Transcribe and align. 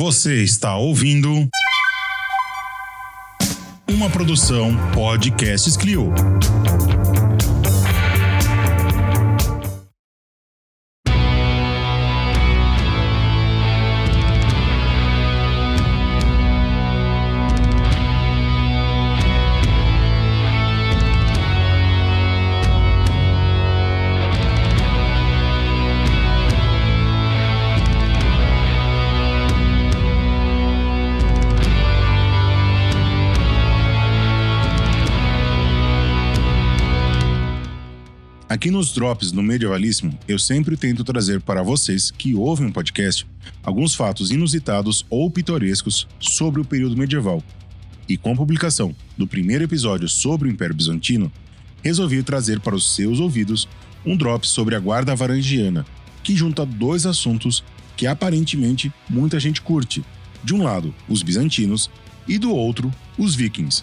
Você 0.00 0.42
está 0.42 0.76
ouvindo 0.76 1.46
uma 3.86 4.08
produção 4.08 4.74
Podcasts 4.94 5.76
Clio. 5.76 6.10
Aqui 38.60 38.70
nos 38.70 38.92
Drops 38.92 39.32
no 39.32 39.42
Medievalíssimo, 39.42 40.18
eu 40.28 40.38
sempre 40.38 40.76
tento 40.76 41.02
trazer 41.02 41.40
para 41.40 41.62
vocês 41.62 42.10
que 42.10 42.34
ouvem 42.34 42.66
um 42.66 42.70
podcast 42.70 43.26
alguns 43.62 43.94
fatos 43.94 44.30
inusitados 44.30 45.06
ou 45.08 45.30
pitorescos 45.30 46.06
sobre 46.20 46.60
o 46.60 46.64
período 46.66 46.94
medieval. 46.94 47.42
E 48.06 48.18
com 48.18 48.34
a 48.34 48.36
publicação 48.36 48.94
do 49.16 49.26
primeiro 49.26 49.64
episódio 49.64 50.06
sobre 50.10 50.46
o 50.46 50.50
Império 50.52 50.74
Bizantino, 50.74 51.32
resolvi 51.82 52.22
trazer 52.22 52.60
para 52.60 52.74
os 52.74 52.94
seus 52.94 53.18
ouvidos 53.18 53.66
um 54.04 54.14
drop 54.14 54.46
sobre 54.46 54.74
a 54.74 54.78
Guarda 54.78 55.16
Varangiana, 55.16 55.86
que 56.22 56.36
junta 56.36 56.66
dois 56.66 57.06
assuntos 57.06 57.64
que 57.96 58.06
aparentemente 58.06 58.92
muita 59.08 59.40
gente 59.40 59.62
curte. 59.62 60.04
De 60.44 60.54
um 60.54 60.62
lado, 60.62 60.94
os 61.08 61.22
bizantinos, 61.22 61.88
e 62.28 62.36
do 62.36 62.54
outro, 62.54 62.92
os 63.16 63.34
vikings. 63.34 63.82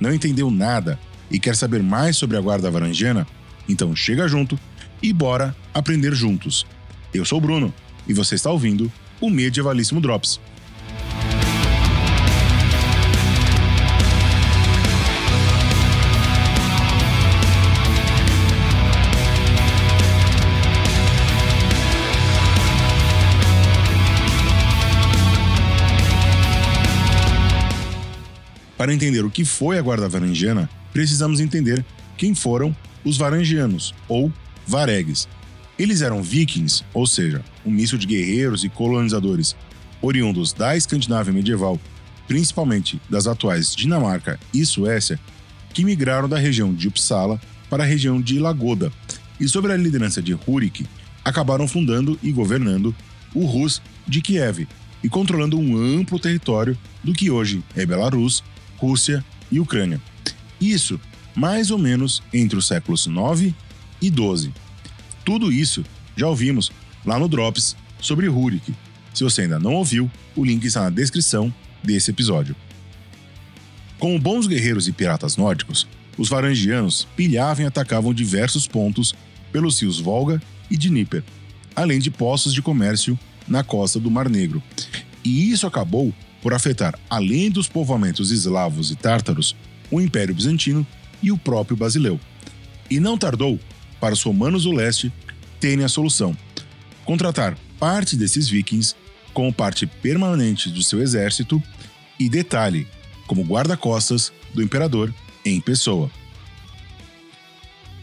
Não 0.00 0.14
entendeu 0.14 0.50
nada 0.50 0.98
e 1.30 1.38
quer 1.38 1.54
saber 1.54 1.82
mais 1.82 2.16
sobre 2.16 2.38
a 2.38 2.40
Guarda 2.40 2.70
Varangiana? 2.70 3.26
Então 3.68 3.94
chega 3.94 4.28
junto 4.28 4.58
e 5.02 5.12
bora 5.12 5.54
aprender 5.72 6.14
juntos. 6.14 6.66
Eu 7.12 7.24
sou 7.24 7.38
o 7.38 7.40
Bruno 7.40 7.72
e 8.06 8.12
você 8.12 8.34
está 8.34 8.50
ouvindo 8.50 8.90
o 9.20 9.30
Medievalíssimo 9.30 10.00
Drops. 10.00 10.40
Para 28.76 28.92
entender 28.92 29.24
o 29.24 29.30
que 29.30 29.46
foi 29.46 29.78
a 29.78 29.82
Guarda 29.82 30.08
Varangiana, 30.10 30.68
precisamos 30.92 31.40
entender 31.40 31.82
quem 32.16 32.34
foram 32.34 32.74
os 33.04 33.16
Varangianos, 33.16 33.94
ou 34.08 34.32
Varegues. 34.66 35.28
Eles 35.78 36.02
eram 36.02 36.22
vikings, 36.22 36.84
ou 36.92 37.06
seja, 37.06 37.44
um 37.66 37.70
misto 37.70 37.98
de 37.98 38.06
guerreiros 38.06 38.64
e 38.64 38.68
colonizadores 38.68 39.56
oriundos 40.00 40.52
da 40.52 40.76
Escandinávia 40.76 41.32
medieval, 41.32 41.80
principalmente 42.28 43.00
das 43.10 43.26
atuais 43.26 43.74
Dinamarca 43.74 44.38
e 44.52 44.64
Suécia, 44.64 45.18
que 45.72 45.84
migraram 45.84 46.28
da 46.28 46.38
região 46.38 46.72
de 46.72 46.88
Uppsala 46.88 47.40
para 47.68 47.82
a 47.82 47.86
região 47.86 48.20
de 48.20 48.38
Lagoda 48.38 48.92
e, 49.40 49.48
sob 49.48 49.70
a 49.70 49.76
liderança 49.76 50.22
de 50.22 50.32
Rurik, 50.32 50.86
acabaram 51.24 51.66
fundando 51.66 52.18
e 52.22 52.30
governando 52.30 52.94
o 53.34 53.44
Rus 53.44 53.82
de 54.06 54.20
Kiev 54.20 54.68
e 55.02 55.08
controlando 55.08 55.58
um 55.58 55.76
amplo 55.76 56.18
território 56.18 56.78
do 57.02 57.12
que 57.12 57.30
hoje 57.30 57.62
é 57.74 57.84
Belarus, 57.84 58.44
Rússia 58.76 59.24
e 59.50 59.58
Ucrânia. 59.58 60.00
Isso 60.60 61.00
mais 61.34 61.70
ou 61.70 61.78
menos 61.78 62.22
entre 62.32 62.56
os 62.58 62.66
séculos 62.66 63.06
9 63.06 63.54
e 64.00 64.10
12. 64.10 64.52
Tudo 65.24 65.52
isso 65.52 65.84
já 66.16 66.28
ouvimos 66.28 66.70
lá 67.04 67.18
no 67.18 67.28
Drops 67.28 67.76
sobre 68.00 68.28
Rurik. 68.28 68.74
Se 69.12 69.24
você 69.24 69.42
ainda 69.42 69.58
não 69.58 69.74
ouviu, 69.74 70.10
o 70.36 70.44
link 70.44 70.64
está 70.64 70.82
na 70.82 70.90
descrição 70.90 71.52
desse 71.82 72.10
episódio. 72.10 72.54
Como 73.98 74.18
bons 74.18 74.46
guerreiros 74.46 74.88
e 74.88 74.92
piratas 74.92 75.36
nórdicos, 75.36 75.86
os 76.18 76.28
varangianos 76.28 77.06
pilhavam 77.16 77.64
e 77.64 77.66
atacavam 77.66 78.12
diversos 78.12 78.66
pontos 78.66 79.14
pelos 79.52 79.80
rios 79.80 79.98
Volga 80.00 80.42
e 80.70 80.76
Dnieper, 80.76 81.22
além 81.74 81.98
de 81.98 82.10
postos 82.10 82.52
de 82.52 82.62
comércio 82.62 83.18
na 83.46 83.62
costa 83.62 83.98
do 83.98 84.10
Mar 84.10 84.28
Negro. 84.28 84.62
E 85.24 85.50
isso 85.50 85.66
acabou 85.66 86.12
por 86.42 86.52
afetar, 86.52 86.98
além 87.08 87.50
dos 87.50 87.68
povoamentos 87.68 88.30
eslavos 88.30 88.90
e 88.90 88.96
tártaros, 88.96 89.56
o 89.90 90.00
Império 90.00 90.34
Bizantino 90.34 90.86
e 91.24 91.32
o 91.32 91.38
próprio 91.38 91.76
Basileu. 91.76 92.20
E 92.90 93.00
não 93.00 93.16
tardou 93.16 93.58
para 93.98 94.12
os 94.12 94.22
romanos 94.22 94.64
do 94.64 94.72
leste 94.72 95.10
terem 95.58 95.84
a 95.84 95.88
solução: 95.88 96.36
contratar 97.04 97.56
parte 97.80 98.14
desses 98.14 98.48
vikings 98.48 98.94
como 99.32 99.52
parte 99.52 99.86
permanente 99.86 100.68
do 100.68 100.82
seu 100.82 101.00
exército 101.00 101.60
e, 102.20 102.28
detalhe, 102.28 102.86
como 103.26 103.42
guarda-costas 103.42 104.30
do 104.52 104.62
imperador 104.62 105.12
em 105.44 105.60
pessoa. 105.60 106.10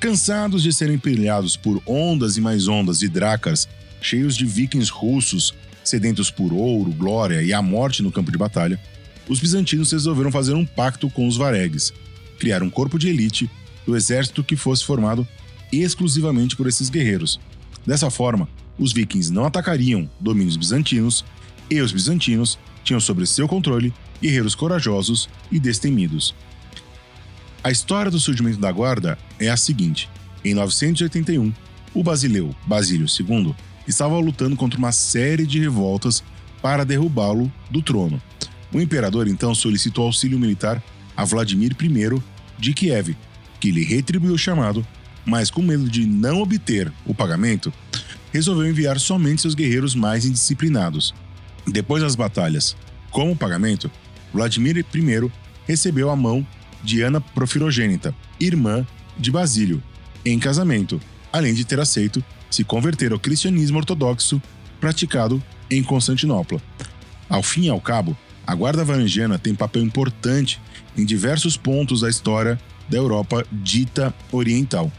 Cansados 0.00 0.62
de 0.62 0.72
serem 0.72 0.98
pilhados 0.98 1.56
por 1.56 1.80
ondas 1.86 2.36
e 2.36 2.40
mais 2.40 2.66
ondas 2.66 2.98
de 2.98 3.08
dracas 3.08 3.68
cheios 4.00 4.36
de 4.36 4.44
vikings 4.44 4.90
russos 4.90 5.54
sedentos 5.84 6.30
por 6.30 6.52
ouro, 6.52 6.90
glória 6.90 7.42
e 7.42 7.52
a 7.52 7.62
morte 7.62 8.02
no 8.02 8.10
campo 8.10 8.32
de 8.32 8.38
batalha, 8.38 8.80
os 9.28 9.38
bizantinos 9.38 9.92
resolveram 9.92 10.32
fazer 10.32 10.54
um 10.54 10.66
pacto 10.66 11.08
com 11.08 11.28
os 11.28 11.36
varegues 11.36 11.92
criar 12.42 12.60
um 12.60 12.68
corpo 12.68 12.98
de 12.98 13.08
elite 13.08 13.48
do 13.86 13.96
exército 13.96 14.42
que 14.42 14.56
fosse 14.56 14.84
formado 14.84 15.24
exclusivamente 15.70 16.56
por 16.56 16.66
esses 16.66 16.90
guerreiros. 16.90 17.38
Dessa 17.86 18.10
forma, 18.10 18.48
os 18.76 18.92
vikings 18.92 19.32
não 19.32 19.44
atacariam 19.44 20.10
domínios 20.18 20.56
bizantinos 20.56 21.24
e 21.70 21.80
os 21.80 21.92
bizantinos 21.92 22.58
tinham 22.82 22.98
sob 22.98 23.24
seu 23.28 23.46
controle 23.46 23.94
guerreiros 24.20 24.56
corajosos 24.56 25.28
e 25.52 25.60
destemidos. 25.60 26.34
A 27.62 27.70
história 27.70 28.10
do 28.10 28.18
surgimento 28.18 28.58
da 28.58 28.72
Guarda 28.72 29.16
é 29.38 29.48
a 29.48 29.56
seguinte: 29.56 30.10
em 30.44 30.52
981, 30.52 31.52
o 31.94 32.02
basileu 32.02 32.52
Basílio 32.66 33.06
II 33.06 33.54
estava 33.86 34.18
lutando 34.18 34.56
contra 34.56 34.80
uma 34.80 34.90
série 34.90 35.46
de 35.46 35.60
revoltas 35.60 36.24
para 36.60 36.84
derrubá-lo 36.84 37.52
do 37.70 37.80
trono. 37.80 38.20
O 38.72 38.80
imperador 38.80 39.28
então 39.28 39.54
solicitou 39.54 40.06
auxílio 40.06 40.40
militar 40.40 40.82
a 41.16 41.24
Vladimir 41.24 41.76
I 41.80 42.22
de 42.58 42.72
Kiev, 42.74 43.16
que 43.60 43.70
lhe 43.70 43.84
retribuiu 43.84 44.34
o 44.34 44.38
chamado, 44.38 44.86
mas 45.24 45.50
com 45.50 45.62
medo 45.62 45.88
de 45.88 46.06
não 46.06 46.40
obter 46.40 46.92
o 47.06 47.14
pagamento, 47.14 47.72
resolveu 48.32 48.68
enviar 48.68 48.98
somente 48.98 49.42
seus 49.42 49.54
guerreiros 49.54 49.94
mais 49.94 50.24
indisciplinados. 50.24 51.14
Depois 51.66 52.02
das 52.02 52.16
batalhas, 52.16 52.76
como 53.10 53.36
pagamento, 53.36 53.90
Vladimir 54.32 54.78
I 54.78 55.30
recebeu 55.66 56.10
a 56.10 56.16
mão 56.16 56.46
de 56.82 57.02
Ana 57.02 57.20
Profirogênita, 57.20 58.14
irmã 58.40 58.86
de 59.18 59.30
Basílio, 59.30 59.82
em 60.24 60.38
casamento, 60.38 61.00
além 61.32 61.54
de 61.54 61.64
ter 61.64 61.78
aceito 61.78 62.24
se 62.50 62.64
converter 62.64 63.12
ao 63.12 63.18
cristianismo 63.18 63.78
ortodoxo 63.78 64.42
praticado 64.80 65.42
em 65.70 65.82
Constantinopla. 65.82 66.60
Ao 67.28 67.42
fim 67.42 67.66
e 67.66 67.70
ao 67.70 67.80
cabo, 67.80 68.16
a 68.52 68.54
Guarda 68.54 68.84
Varangiana 68.84 69.38
tem 69.38 69.54
papel 69.54 69.82
importante 69.82 70.60
em 70.94 71.06
diversos 71.06 71.56
pontos 71.56 72.02
da 72.02 72.10
história 72.10 72.60
da 72.86 72.98
Europa 72.98 73.46
dita 73.50 74.14
oriental, 74.30 74.92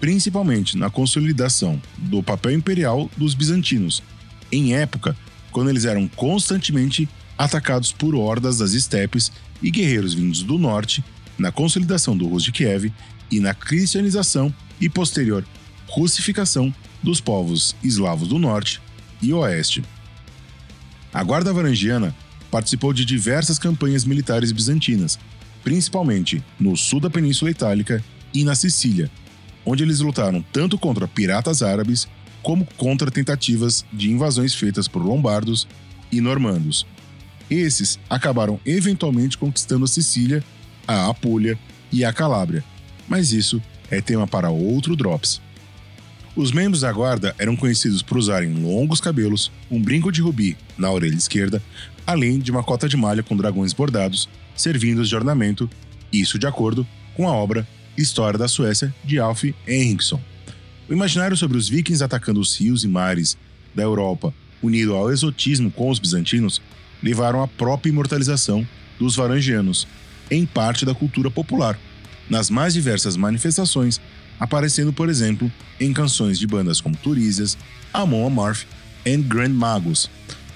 principalmente 0.00 0.76
na 0.76 0.90
consolidação 0.90 1.80
do 1.96 2.20
papel 2.20 2.50
imperial 2.50 3.08
dos 3.16 3.32
bizantinos, 3.32 4.02
em 4.50 4.74
época 4.74 5.16
quando 5.52 5.70
eles 5.70 5.84
eram 5.84 6.08
constantemente 6.08 7.08
atacados 7.38 7.92
por 7.92 8.12
hordas 8.16 8.58
das 8.58 8.72
estepes 8.72 9.30
e 9.62 9.70
guerreiros 9.70 10.12
vindos 10.12 10.42
do 10.42 10.58
norte, 10.58 11.04
na 11.38 11.52
consolidação 11.52 12.16
do 12.16 12.26
Rus 12.26 12.42
de 12.42 12.50
Kiev 12.50 12.92
e 13.30 13.38
na 13.38 13.54
cristianização 13.54 14.52
e 14.80 14.88
posterior 14.88 15.44
russificação 15.86 16.74
dos 17.04 17.20
povos 17.20 17.76
eslavos 17.84 18.26
do 18.26 18.36
norte 18.36 18.82
e 19.22 19.32
oeste. 19.32 19.84
A 21.14 21.22
Guarda 21.22 21.52
Varangiana 21.52 22.12
participou 22.56 22.90
de 22.90 23.04
diversas 23.04 23.58
campanhas 23.58 24.06
militares 24.06 24.50
bizantinas, 24.50 25.18
principalmente 25.62 26.42
no 26.58 26.74
sul 26.74 26.98
da 26.98 27.10
Península 27.10 27.50
Itálica 27.50 28.02
e 28.32 28.44
na 28.44 28.54
Sicília, 28.54 29.10
onde 29.62 29.82
eles 29.82 30.00
lutaram 30.00 30.42
tanto 30.54 30.78
contra 30.78 31.06
piratas 31.06 31.62
árabes 31.62 32.08
como 32.42 32.66
contra 32.78 33.10
tentativas 33.10 33.84
de 33.92 34.10
invasões 34.10 34.54
feitas 34.54 34.88
por 34.88 35.04
lombardos 35.04 35.68
e 36.10 36.18
normandos. 36.18 36.86
Esses 37.50 37.98
acabaram 38.08 38.58
eventualmente 38.64 39.36
conquistando 39.36 39.84
a 39.84 39.88
Sicília, 39.88 40.42
a 40.88 41.10
Apulia 41.10 41.58
e 41.92 42.06
a 42.06 42.12
Calábria, 42.12 42.64
mas 43.06 43.32
isso 43.32 43.60
é 43.90 44.00
tema 44.00 44.26
para 44.26 44.48
outro 44.48 44.96
Drops. 44.96 45.42
Os 46.36 46.52
membros 46.52 46.82
da 46.82 46.92
guarda 46.92 47.34
eram 47.38 47.56
conhecidos 47.56 48.02
por 48.02 48.18
usarem 48.18 48.52
longos 48.52 49.00
cabelos, 49.00 49.50
um 49.70 49.80
brinco 49.80 50.12
de 50.12 50.20
rubi 50.20 50.54
na 50.76 50.92
orelha 50.92 51.14
esquerda, 51.14 51.62
além 52.06 52.38
de 52.38 52.50
uma 52.50 52.62
cota 52.62 52.86
de 52.86 52.94
malha 52.94 53.22
com 53.22 53.34
dragões 53.34 53.72
bordados, 53.72 54.28
servindo 54.54 55.02
de 55.02 55.16
ornamento, 55.16 55.68
isso 56.12 56.38
de 56.38 56.46
acordo 56.46 56.86
com 57.14 57.26
a 57.26 57.32
obra 57.32 57.66
História 57.96 58.38
da 58.38 58.48
Suécia 58.48 58.94
de 59.02 59.18
Alf 59.18 59.44
Henriksson. 59.66 60.20
O 60.86 60.92
imaginário 60.92 61.38
sobre 61.38 61.56
os 61.56 61.70
vikings 61.70 62.04
atacando 62.04 62.38
os 62.38 62.54
rios 62.60 62.84
e 62.84 62.88
mares 62.88 63.38
da 63.74 63.82
Europa, 63.82 64.34
unido 64.62 64.94
ao 64.94 65.10
exotismo 65.10 65.70
com 65.70 65.88
os 65.88 65.98
bizantinos, 65.98 66.60
levaram 67.02 67.42
à 67.42 67.48
própria 67.48 67.88
imortalização 67.88 68.68
dos 68.98 69.16
varangianos, 69.16 69.88
em 70.30 70.44
parte 70.44 70.84
da 70.84 70.94
cultura 70.94 71.30
popular, 71.30 71.78
nas 72.28 72.50
mais 72.50 72.74
diversas 72.74 73.16
manifestações, 73.16 73.98
aparecendo, 74.38 74.92
por 74.92 75.08
exemplo, 75.08 75.50
em 75.80 75.92
canções 75.92 76.38
de 76.38 76.46
bandas 76.46 76.80
como 76.80 76.96
Turísias, 76.96 77.56
Amon 77.92 78.26
Amarth 78.26 78.66
e 79.04 79.16
Grand 79.16 79.50
Magus, 79.50 80.10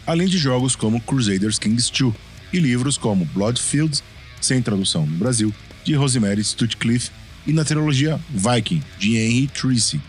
além 0.06 0.28
de 0.28 0.38
jogos 0.38 0.74
como 0.74 1.00
Crusaders 1.00 1.58
Kings 1.58 1.90
2 1.92 2.14
e 2.52 2.58
livros 2.58 2.98
como 2.98 3.24
Bloodfields, 3.26 4.02
sem 4.40 4.60
tradução 4.60 5.06
no 5.06 5.16
Brasil, 5.16 5.54
de 5.84 5.94
Rosemary 5.94 6.42
Stutcliffe 6.42 7.10
e 7.46 7.52
na 7.52 7.64
trilogia 7.64 8.20
Viking, 8.30 8.82
de 8.98 9.16
Henry 9.16 9.46
Tracy, 9.46 10.00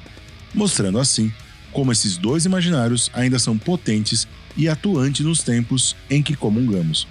mostrando 0.54 1.00
assim 1.00 1.32
como 1.72 1.92
esses 1.92 2.18
dois 2.18 2.46
imaginários 2.46 3.10
ainda 3.14 3.40
são 3.40 3.58
potentes 3.58 4.28
e 4.58 4.68
atuantes 4.68 5.26
nos 5.26 5.42
tempos 5.42 5.96
em 6.10 6.22
que 6.22 6.36
comungamos. 6.36 7.08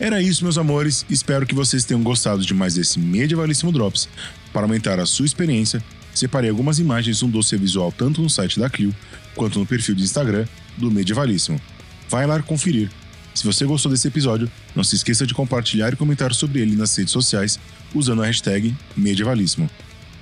Era 0.00 0.22
isso, 0.22 0.44
meus 0.44 0.56
amores. 0.56 1.04
Espero 1.10 1.44
que 1.44 1.56
vocês 1.56 1.84
tenham 1.84 2.02
gostado 2.04 2.44
de 2.44 2.54
mais 2.54 2.78
esse 2.78 3.00
Medievalíssimo 3.00 3.72
Drops. 3.72 4.08
Para 4.52 4.62
aumentar 4.62 5.00
a 5.00 5.06
sua 5.06 5.26
experiência, 5.26 5.82
separei 6.14 6.50
algumas 6.50 6.78
imagens 6.78 7.18
de 7.18 7.24
um 7.24 7.30
doce 7.30 7.56
visual 7.56 7.90
tanto 7.90 8.22
no 8.22 8.30
site 8.30 8.60
da 8.60 8.70
Clio 8.70 8.94
quanto 9.34 9.58
no 9.58 9.66
perfil 9.66 9.96
de 9.96 10.04
Instagram 10.04 10.46
do 10.76 10.88
Medievalíssimo. 10.88 11.60
Vai 12.08 12.28
lá 12.28 12.40
conferir. 12.40 12.88
Se 13.34 13.44
você 13.44 13.64
gostou 13.64 13.90
desse 13.90 14.06
episódio, 14.06 14.48
não 14.74 14.84
se 14.84 14.94
esqueça 14.94 15.26
de 15.26 15.34
compartilhar 15.34 15.92
e 15.92 15.96
comentar 15.96 16.32
sobre 16.32 16.60
ele 16.60 16.76
nas 16.76 16.94
redes 16.96 17.12
sociais 17.12 17.58
usando 17.92 18.22
a 18.22 18.26
hashtag 18.26 18.76
Medievalíssimo. 18.96 19.68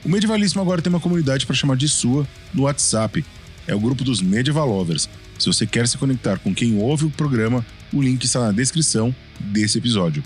O 0.03 0.09
Medievalíssimo 0.09 0.63
agora 0.63 0.81
tem 0.81 0.91
uma 0.91 1.01
comunidade 1.01 1.45
para 1.45 1.55
chamar 1.55 1.77
de 1.77 1.89
sua 1.89 2.27
no 2.55 2.63
WhatsApp. 2.63 3.23
É 3.67 3.75
o 3.75 3.81
grupo 3.81 4.05
dos 4.05 4.23
Medieval 4.23 4.69
Lovers. 4.69 5.07
Se 5.39 5.47
você 5.47 5.67
quer 5.67 5.87
se 5.87 5.99
conectar 5.99 6.39
com 6.39 6.55
quem 6.55 6.79
ouve 6.79 7.05
o 7.05 7.11
programa, 7.11 7.65
o 7.93 8.03
link 8.03 8.25
está 8.25 8.41
na 8.41 8.53
descrição 8.53 9.15
desse 9.39 9.79
episódio. 9.79 10.23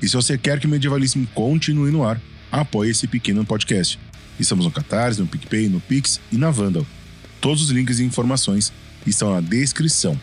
E 0.00 0.08
se 0.08 0.14
você 0.14 0.36
quer 0.36 0.60
que 0.60 0.66
o 0.66 0.68
Medievalíssimo 0.68 1.26
continue 1.34 1.90
no 1.90 2.04
ar, 2.04 2.20
apoie 2.50 2.90
esse 2.90 3.06
pequeno 3.06 3.44
podcast. 3.44 3.98
Estamos 4.38 4.64
no 4.64 4.70
Catarse, 4.70 5.20
no 5.20 5.26
PicPay, 5.26 5.68
no 5.68 5.80
Pix 5.80 6.20
e 6.30 6.36
na 6.36 6.50
Vandal. 6.50 6.86
Todos 7.40 7.62
os 7.62 7.70
links 7.70 7.98
e 7.98 8.04
informações 8.04 8.72
estão 9.06 9.32
na 9.32 9.40
descrição. 9.40 10.18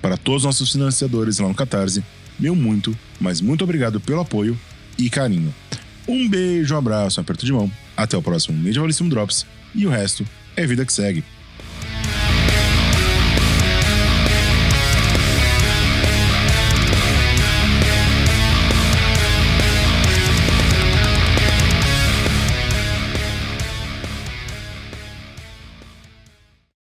Para 0.00 0.16
todos 0.16 0.42
os 0.42 0.46
nossos 0.46 0.72
financiadores 0.72 1.38
lá 1.38 1.48
no 1.48 1.54
Catarse, 1.54 2.02
meu 2.38 2.56
muito, 2.56 2.96
mas 3.20 3.40
muito 3.40 3.62
obrigado 3.62 4.00
pelo 4.00 4.20
apoio 4.20 4.58
e 4.96 5.10
carinho. 5.10 5.54
Um 6.08 6.28
beijo, 6.28 6.74
um 6.74 6.78
abraço, 6.78 7.20
um 7.20 7.22
aperto 7.22 7.44
de 7.44 7.52
mão. 7.52 7.70
Até 7.96 8.16
o 8.16 8.22
próximo 8.22 8.56
Medievalíssimo 8.56 9.10
Drops 9.10 9.44
e 9.74 9.86
o 9.86 9.90
resto 9.90 10.26
é 10.56 10.66
vida 10.66 10.86
que 10.86 10.92
segue. 10.92 11.22